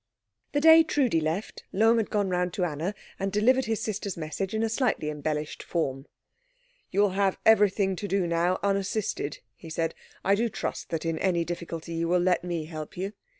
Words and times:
The 0.53 0.59
day 0.61 0.81
Trudi 0.83 1.21
left, 1.21 1.63
Lohm 1.71 1.97
had 1.97 2.09
gone 2.09 2.27
round 2.27 2.53
to 2.53 2.65
Anna 2.65 2.95
and 3.19 3.31
delivered 3.31 3.65
his 3.65 3.83
sister's 3.83 4.17
message 4.17 4.55
in 4.55 4.63
a 4.63 4.67
slightly 4.67 5.11
embellished 5.11 5.61
form. 5.61 6.07
"You 6.89 7.01
will 7.01 7.11
have 7.11 7.37
everything 7.45 7.95
to 7.97 8.07
do 8.07 8.25
now 8.25 8.57
unassisted," 8.63 9.41
he 9.53 9.69
said. 9.69 9.93
"I 10.25 10.33
do 10.33 10.49
trust 10.49 10.89
that 10.89 11.05
in 11.05 11.19
any 11.19 11.45
difficulty 11.45 11.93
you 11.93 12.07
will 12.07 12.17
let 12.19 12.43
me 12.43 12.65
help 12.65 12.97
you. 12.97 13.13